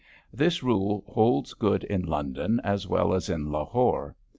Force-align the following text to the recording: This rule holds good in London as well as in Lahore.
This 0.33 0.63
rule 0.63 1.03
holds 1.07 1.53
good 1.53 1.83
in 1.83 2.01
London 2.01 2.59
as 2.63 2.87
well 2.87 3.13
as 3.13 3.29
in 3.29 3.51
Lahore. 3.51 4.15